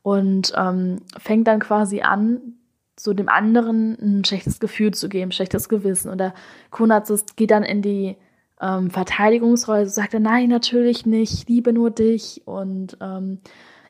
[0.02, 2.54] und ähm, fängt dann quasi an,
[3.02, 6.10] so dem anderen ein schlechtes Gefühl zu geben, schlechtes Gewissen.
[6.10, 6.34] Und der
[6.70, 8.16] Konarzist geht dann in die
[8.60, 13.40] ähm, Verteidigungsrolle, sagt er, nein, natürlich nicht, ich liebe nur dich und ähm,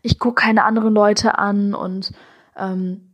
[0.03, 2.13] ich gucke keine anderen Leute an und
[2.57, 3.11] ähm,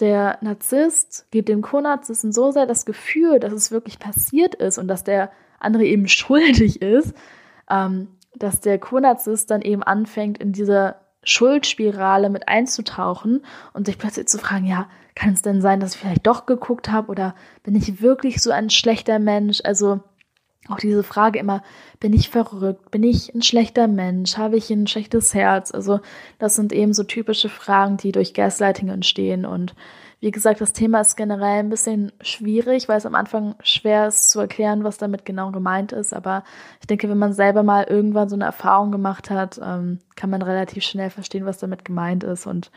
[0.00, 4.86] der Narzisst gibt dem Co-Narzissten so sehr das Gefühl, dass es wirklich passiert ist und
[4.86, 7.14] dass der andere eben schuldig ist,
[7.68, 10.96] ähm, dass der Co-Narzisst dann eben anfängt, in diese
[11.28, 16.00] Schuldspirale mit einzutauchen und sich plötzlich zu fragen, ja, kann es denn sein, dass ich
[16.00, 19.60] vielleicht doch geguckt habe oder bin ich wirklich so ein schlechter Mensch?
[19.64, 20.00] Also
[20.68, 21.62] auch diese Frage immer,
[21.98, 22.90] bin ich verrückt?
[22.90, 24.36] Bin ich ein schlechter Mensch?
[24.36, 25.72] Habe ich ein schlechtes Herz?
[25.72, 26.00] Also
[26.38, 29.44] das sind eben so typische Fragen, die durch Gaslighting entstehen.
[29.44, 29.74] Und
[30.20, 34.30] wie gesagt, das Thema ist generell ein bisschen schwierig, weil es am Anfang schwer ist
[34.30, 36.12] zu erklären, was damit genau gemeint ist.
[36.12, 36.42] Aber
[36.80, 40.42] ich denke, wenn man selber mal irgendwann so eine Erfahrung gemacht hat, ähm, kann man
[40.42, 42.46] relativ schnell verstehen, was damit gemeint ist.
[42.46, 42.72] Und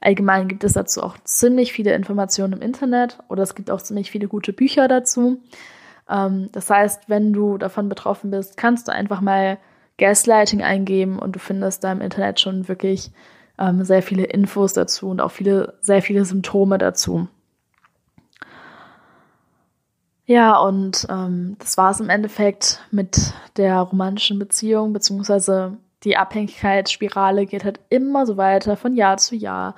[0.00, 4.10] allgemein gibt es dazu auch ziemlich viele Informationen im Internet oder es gibt auch ziemlich
[4.10, 5.40] viele gute Bücher dazu.
[6.10, 9.56] Ähm, das heißt, wenn du davon betroffen bist, kannst du einfach mal
[9.96, 13.10] Gaslighting eingeben und du findest da im Internet schon wirklich
[13.58, 17.28] ähm, sehr viele Infos dazu und auch viele, sehr viele Symptome dazu.
[20.26, 27.46] Ja, und ähm, das war es im Endeffekt mit der romantischen Beziehung, beziehungsweise die Abhängigkeitsspirale
[27.46, 29.74] geht halt immer so weiter von Jahr zu Jahr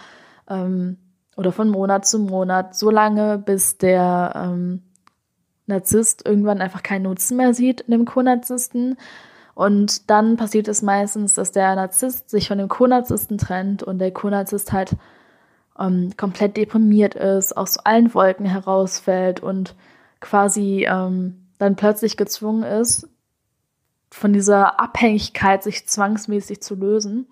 [0.49, 0.99] ähm,
[1.37, 4.83] oder von Monat zu Monat, so lange, bis der ähm,
[5.69, 8.97] Narzisst irgendwann einfach keinen Nutzen mehr sieht in dem Co-Narzissten.
[9.57, 14.11] Und dann passiert es meistens, dass der Narzisst sich von dem Co-Narzissten trennt und der
[14.11, 14.97] Co-Narzisst halt
[15.81, 19.75] ähm, komplett deprimiert ist, aus allen Wolken herausfällt und
[20.21, 23.09] quasi ähm, dann plötzlich gezwungen ist,
[24.11, 27.27] von dieser Abhängigkeit sich zwangsmäßig zu lösen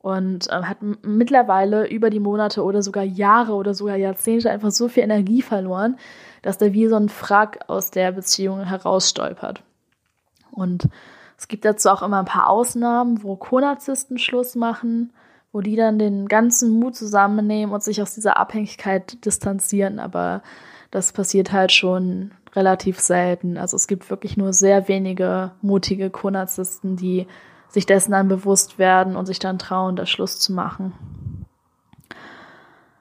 [0.00, 4.88] und äh, hat mittlerweile über die Monate oder sogar Jahre oder sogar Jahrzehnte einfach so
[4.88, 5.98] viel Energie verloren,
[6.40, 9.62] dass der wie so ein Frack aus der Beziehung herausstolpert.
[10.52, 10.88] Und
[11.40, 15.10] es gibt dazu auch immer ein paar Ausnahmen, wo Konarzisten Schluss machen,
[15.52, 20.00] wo die dann den ganzen Mut zusammennehmen und sich aus dieser Abhängigkeit distanzieren.
[20.00, 20.42] Aber
[20.90, 23.56] das passiert halt schon relativ selten.
[23.56, 27.26] Also es gibt wirklich nur sehr wenige mutige Konarzisten, die
[27.68, 30.92] sich dessen dann bewusst werden und sich dann trauen, das Schluss zu machen.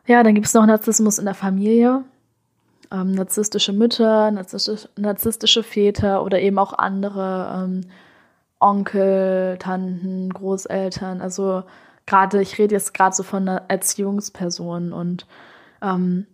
[0.05, 2.05] Ja, dann gibt es noch Narzissmus in der Familie
[2.89, 7.81] ähm, narzisstische Mütter, narzisstische, narzisstische, Väter oder eben auch andere ähm,
[8.59, 11.21] Onkel, Tanten, Großeltern.
[11.21, 11.63] Also
[12.05, 15.25] gerade, ich rede jetzt gerade so von einer Erziehungsperson und
[15.81, 16.27] ähm,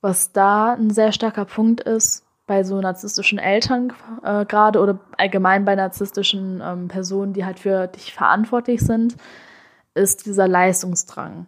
[0.00, 5.64] was da ein sehr starker Punkt ist, bei so narzisstischen Eltern äh, gerade oder allgemein
[5.64, 9.16] bei narzisstischen ähm, Personen, die halt für dich verantwortlich sind,
[9.94, 11.46] ist dieser Leistungsdrang.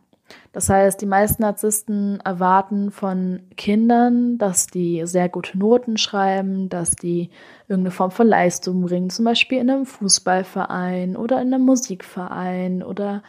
[0.52, 6.96] Das heißt, die meisten Narzissten erwarten von Kindern, dass die sehr gute Noten schreiben, dass
[6.96, 7.30] die
[7.68, 13.22] irgendeine Form von Leistung bringen, zum Beispiel in einem Fußballverein oder in einem Musikverein oder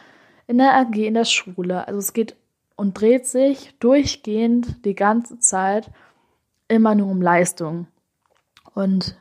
[0.46, 1.86] in der AG in der Schule.
[1.86, 2.36] Also es geht
[2.76, 5.90] und dreht sich durchgehend die ganze Zeit
[6.66, 7.86] immer nur um Leistung.
[8.74, 9.20] Und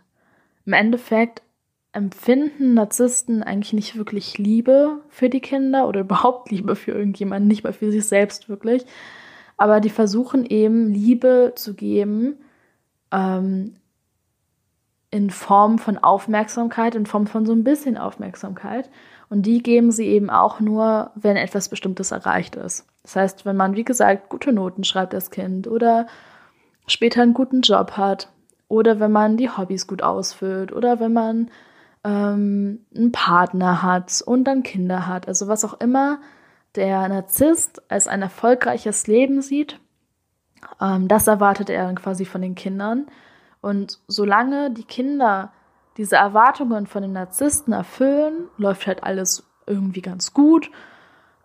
[0.66, 1.42] im Endeffekt
[1.92, 7.64] empfinden Narzissten eigentlich nicht wirklich Liebe für die Kinder oder überhaupt Liebe für irgendjemanden, nicht
[7.64, 8.86] mal für sich selbst wirklich.
[9.58, 12.38] Aber die versuchen eben Liebe zu geben
[13.12, 13.76] ähm,
[15.12, 18.90] in Form von Aufmerksamkeit, in Form von so ein bisschen Aufmerksamkeit.
[19.30, 22.88] Und die geben sie eben auch nur, wenn etwas Bestimmtes erreicht ist.
[23.04, 26.08] Das heißt, wenn man, wie gesagt, gute Noten schreibt als Kind oder
[26.88, 28.30] später einen guten Job hat
[28.68, 31.52] oder wenn man die Hobbys gut ausfüllt oder wenn man
[32.04, 36.20] ähm, einen Partner hat und dann Kinder hat, also was auch immer
[36.76, 39.80] der Narzisst als ein erfolgreiches Leben sieht,
[40.82, 43.08] ähm, das erwartet er dann quasi von den Kindern.
[43.62, 45.52] Und solange die Kinder
[45.98, 50.72] diese Erwartungen von den Narzissten erfüllen, läuft halt alles irgendwie ganz gut.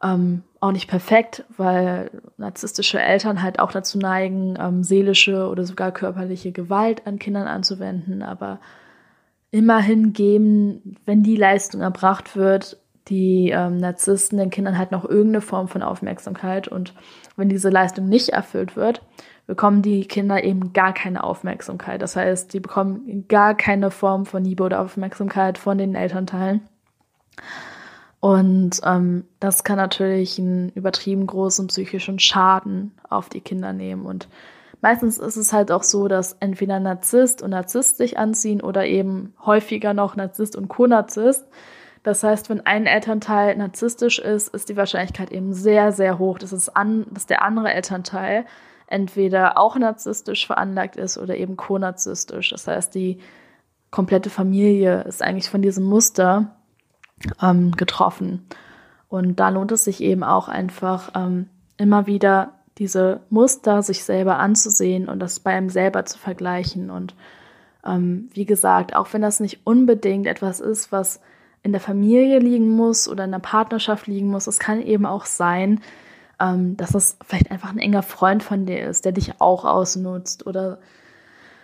[0.02, 5.92] Ähm, auch nicht perfekt, weil narzisstische Eltern halt auch dazu neigen, ähm, seelische oder sogar
[5.92, 8.22] körperliche Gewalt an Kindern anzuwenden.
[8.22, 8.60] Aber
[9.54, 15.42] immerhin geben, wenn die Leistung erbracht wird, die ähm, Narzissten den Kindern halt noch irgendeine
[15.42, 16.66] Form von Aufmerksamkeit.
[16.66, 16.92] Und
[17.36, 19.00] wenn diese Leistung nicht erfüllt wird,
[19.46, 22.02] bekommen die Kinder eben gar keine Aufmerksamkeit.
[22.02, 26.62] Das heißt, die bekommen gar keine Form von Liebe oder Aufmerksamkeit von den Elternteilen.
[28.18, 34.04] Und ähm, das kann natürlich einen übertrieben großen psychischen Schaden auf die Kinder nehmen.
[34.04, 34.26] Und
[34.84, 39.32] meistens ist es halt auch so, dass entweder Narzisst und Narzisst sich anziehen oder eben
[39.46, 41.48] häufiger noch Narzisst und Co-Narzisst.
[42.02, 46.52] Das heißt, wenn ein Elternteil narzisstisch ist, ist die Wahrscheinlichkeit eben sehr, sehr hoch, dass,
[46.52, 48.44] es an, dass der andere Elternteil
[48.86, 52.50] entweder auch narzisstisch veranlagt ist oder eben co-narzisstisch.
[52.50, 53.20] Das heißt, die
[53.90, 56.56] komplette Familie ist eigentlich von diesem Muster
[57.40, 58.46] ähm, getroffen.
[59.08, 64.38] Und da lohnt es sich eben auch einfach ähm, immer wieder diese Muster sich selber
[64.38, 66.90] anzusehen und das bei einem selber zu vergleichen.
[66.90, 67.14] Und
[67.86, 71.20] ähm, wie gesagt, auch wenn das nicht unbedingt etwas ist, was
[71.62, 75.24] in der Familie liegen muss oder in der Partnerschaft liegen muss, es kann eben auch
[75.24, 75.80] sein,
[76.40, 80.46] ähm, dass es vielleicht einfach ein enger Freund von dir ist, der dich auch ausnutzt
[80.46, 80.78] oder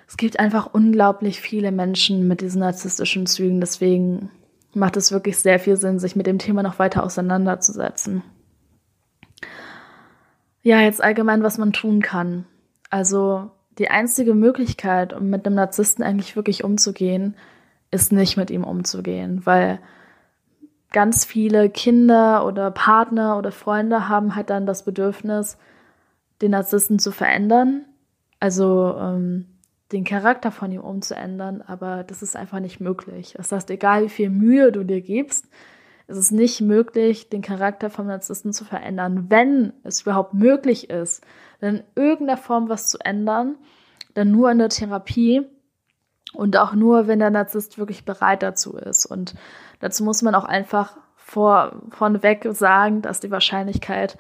[0.07, 3.61] es gibt einfach unglaublich viele Menschen mit diesen narzisstischen Zügen.
[3.61, 4.31] Deswegen
[4.75, 8.25] macht es wirklich sehr viel Sinn, sich mit dem Thema noch weiter auseinanderzusetzen.
[10.63, 12.45] Ja, jetzt allgemein, was man tun kann.
[12.91, 17.37] Also die einzige Möglichkeit, um mit einem Narzissten eigentlich wirklich umzugehen,
[17.91, 19.81] ist nicht mit ihm umzugehen, weil
[20.93, 25.57] ganz viele Kinder oder Partner oder Freunde haben halt dann das Bedürfnis,
[26.43, 27.85] den Narzissten zu verändern.
[28.39, 29.47] Also ähm,
[29.93, 33.35] den Charakter von ihm umzuändern, aber das ist einfach nicht möglich.
[33.37, 35.47] Das heißt, egal wie viel Mühe du dir gibst,
[36.11, 39.27] ist es nicht möglich, den Charakter vom Narzissten zu verändern.
[39.29, 41.25] Wenn es überhaupt möglich ist,
[41.61, 43.57] dann in irgendeiner Form was zu ändern,
[44.15, 45.43] dann nur in der Therapie
[46.33, 49.07] und auch nur, wenn der Narzisst wirklich bereit dazu ist.
[49.07, 49.35] Und
[49.79, 54.19] dazu muss man auch einfach vor, vorneweg sagen, dass die Wahrscheinlichkeit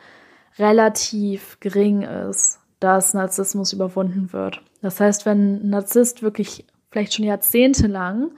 [0.58, 4.62] relativ gering ist, dass Narzissmus überwunden wird.
[4.80, 8.30] Das heißt, wenn ein Narzisst wirklich vielleicht schon jahrzehntelang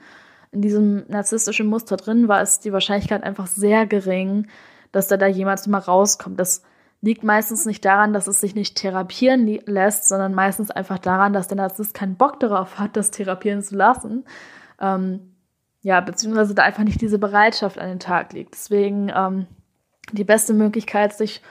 [0.53, 4.47] in diesem narzisstischen Muster drin war, ist die Wahrscheinlichkeit einfach sehr gering,
[4.91, 6.39] dass er da jemals mal rauskommt.
[6.39, 6.61] Das
[7.01, 11.49] liegt meistens nicht daran, dass es sich nicht therapieren lässt, sondern meistens einfach daran, dass
[11.49, 14.23] der Narzisst keinen Bock darauf hat, das therapieren zu lassen.
[14.79, 15.33] Ähm,
[15.81, 18.53] ja, beziehungsweise da einfach nicht diese Bereitschaft an den Tag liegt.
[18.53, 19.47] Deswegen ähm,
[20.13, 21.41] die beste Möglichkeit, sich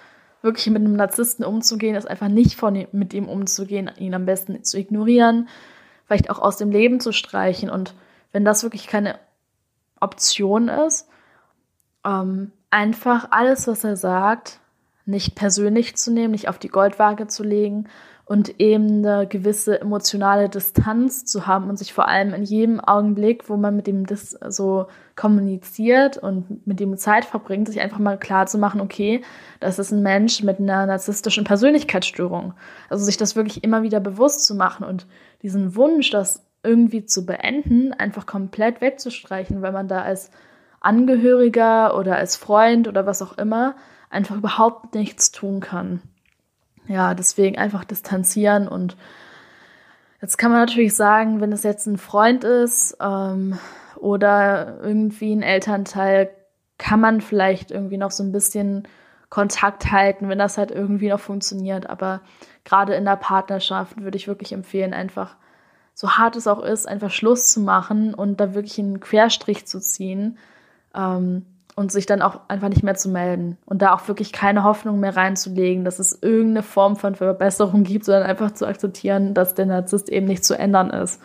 [0.41, 4.65] wirklich mit einem Narzissten umzugehen, ist einfach nicht von, mit ihm umzugehen, ihn am besten
[4.65, 5.49] zu ignorieren,
[6.07, 7.69] vielleicht auch aus dem Leben zu streichen.
[7.69, 7.95] Und
[8.33, 9.19] wenn das wirklich keine
[10.01, 11.09] Option ist,
[12.05, 14.59] ähm, einfach alles, was er sagt,
[15.05, 17.89] nicht persönlich zu nehmen, nicht auf die Goldwaage zu legen
[18.25, 23.49] und eben eine gewisse emotionale Distanz zu haben und sich vor allem in jedem Augenblick,
[23.49, 28.19] wo man mit dem das so kommuniziert und mit dem Zeit verbringt, sich einfach mal
[28.19, 29.23] klar zu machen, okay,
[29.61, 32.55] das ist ein Mensch mit einer narzisstischen Persönlichkeitsstörung.
[32.89, 35.07] Also sich das wirklich immer wieder bewusst zu machen und
[35.43, 40.31] diesen Wunsch, das irgendwie zu beenden, einfach komplett wegzustreichen, weil man da als
[40.81, 43.77] Angehöriger oder als Freund oder was auch immer
[44.11, 46.03] einfach überhaupt nichts tun kann
[46.89, 48.97] ja, deswegen einfach distanzieren und
[50.21, 53.59] jetzt kann man natürlich sagen, wenn es jetzt ein Freund ist ähm,
[53.97, 56.31] oder irgendwie ein Elternteil,
[56.79, 58.89] kann man vielleicht irgendwie noch so ein bisschen
[59.29, 61.89] Kontakt halten, wenn das halt irgendwie noch funktioniert.
[61.89, 62.21] Aber
[62.65, 65.37] gerade in der Partnerschaft würde ich wirklich empfehlen, einfach
[65.95, 69.81] so hart es auch ist, einfach Schluss zu machen und da wirklich einen Querstrich zu
[69.81, 70.39] ziehen.
[70.95, 74.65] Ähm, und sich dann auch einfach nicht mehr zu melden und da auch wirklich keine
[74.65, 79.55] Hoffnung mehr reinzulegen, dass es irgendeine Form von Verbesserung gibt, sondern einfach zu akzeptieren, dass
[79.55, 81.21] der Narzisst eben nicht zu ändern ist.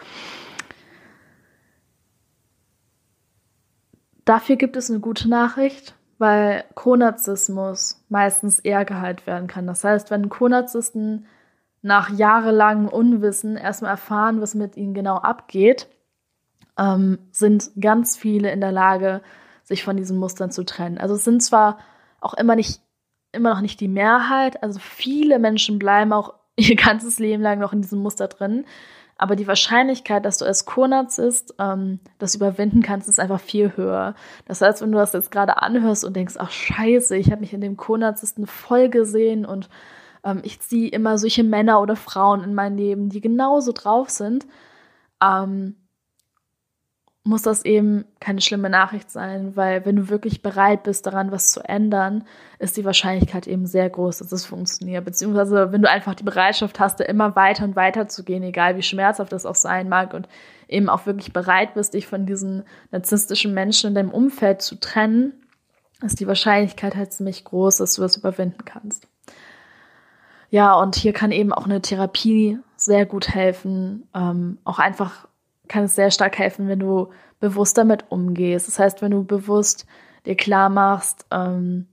[4.23, 9.67] Dafür gibt es eine gute Nachricht, weil Konarzismus meistens eher geheilt werden kann.
[9.67, 11.27] Das heißt, wenn Konarzisten
[11.87, 15.87] nach jahrelangem Unwissen erstmal erfahren, was mit ihnen genau abgeht,
[16.77, 19.21] ähm, sind ganz viele in der Lage,
[19.63, 20.97] sich von diesen Mustern zu trennen.
[20.97, 21.79] Also es sind zwar
[22.19, 22.81] auch immer nicht,
[23.31, 27.73] immer noch nicht die Mehrheit, also viele Menschen bleiben auch ihr ganzes Leben lang noch
[27.73, 28.65] in diesem Muster drin.
[29.19, 34.13] Aber die Wahrscheinlichkeit, dass du als Co-Narzisst ähm, das überwinden kannst, ist einfach viel höher.
[34.45, 37.53] Das heißt, wenn du das jetzt gerade anhörst und denkst, ach scheiße, ich habe mich
[37.53, 39.69] in dem Co-Narzissten voll gesehen und
[40.23, 44.45] ähm, ich ziehe immer solche Männer oder Frauen in mein Leben, die genauso drauf sind,
[45.21, 45.75] ähm,
[47.27, 51.51] muss das eben keine schlimme Nachricht sein, weil wenn du wirklich bereit bist, daran was
[51.51, 52.25] zu ändern,
[52.57, 55.03] ist die Wahrscheinlichkeit eben sehr groß, dass es funktioniert.
[55.03, 58.77] Beziehungsweise wenn du einfach die Bereitschaft hast, da immer weiter und weiter zu gehen, egal
[58.77, 60.27] wie schmerzhaft das auch sein mag und
[60.67, 65.33] eben auch wirklich bereit bist, dich von diesen narzisstischen Menschen in deinem Umfeld zu trennen,
[66.01, 69.07] ist die Wahrscheinlichkeit halt ziemlich groß, dass du das überwinden kannst.
[70.49, 74.07] Ja, und hier kann eben auch eine Therapie sehr gut helfen.
[74.13, 75.27] Ähm, auch einfach
[75.67, 78.67] kann es sehr stark helfen, wenn du bewusst damit umgehst.
[78.67, 79.85] Das heißt, wenn du bewusst
[80.25, 81.87] dir klar machst, ähm,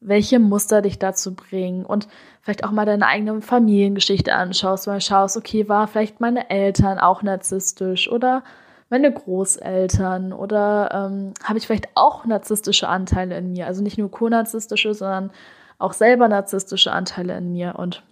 [0.00, 2.06] welche Muster dich dazu bringen und
[2.42, 7.22] vielleicht auch mal deine eigene Familiengeschichte anschaust, mal schaust, okay, war vielleicht meine Eltern auch
[7.22, 8.44] narzisstisch oder
[8.88, 14.10] meine Großeltern oder ähm, habe ich vielleicht auch narzisstische Anteile in mir, also nicht nur
[14.10, 15.32] konarzisstische, sondern
[15.78, 18.02] auch selber narzisstische Anteile in mir und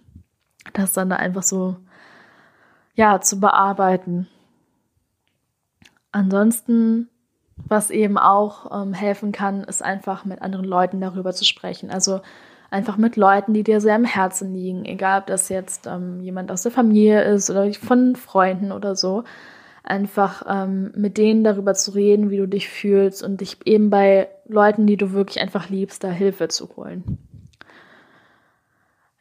[0.73, 1.77] das dann da einfach so
[2.95, 4.27] ja zu bearbeiten.
[6.11, 7.09] Ansonsten,
[7.55, 11.89] was eben auch ähm, helfen kann, ist einfach mit anderen Leuten darüber zu sprechen.
[11.89, 12.21] Also
[12.69, 16.51] einfach mit Leuten, die dir sehr am Herzen liegen, egal ob das jetzt ähm, jemand
[16.51, 19.23] aus der Familie ist oder von Freunden oder so.
[19.83, 24.29] Einfach ähm, mit denen darüber zu reden, wie du dich fühlst und dich eben bei
[24.47, 27.19] Leuten, die du wirklich einfach liebst, da Hilfe zu holen.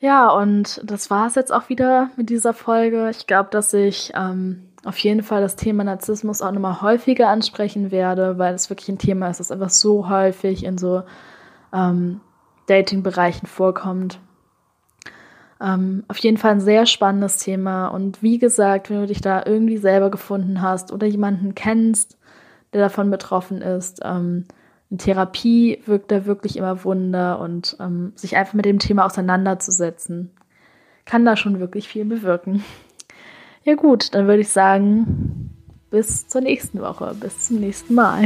[0.01, 3.09] Ja, und das war es jetzt auch wieder mit dieser Folge.
[3.11, 7.91] Ich glaube, dass ich ähm, auf jeden Fall das Thema Narzissmus auch nochmal häufiger ansprechen
[7.91, 11.03] werde, weil es wirklich ein Thema ist, das einfach so häufig in so
[11.73, 12.21] ähm,
[12.67, 14.19] Dating-Bereichen vorkommt.
[15.61, 17.87] Ähm, auf jeden Fall ein sehr spannendes Thema.
[17.89, 22.19] Und wie gesagt, wenn du dich da irgendwie selber gefunden hast oder jemanden kennst,
[22.73, 24.45] der davon betroffen ist, ähm,
[24.91, 30.31] eine Therapie wirkt da wirklich immer Wunder und ähm, sich einfach mit dem Thema auseinanderzusetzen,
[31.05, 32.65] kann da schon wirklich viel bewirken.
[33.65, 35.51] Ja gut, dann würde ich sagen,
[35.91, 38.25] bis zur nächsten Woche, bis zum nächsten Mal.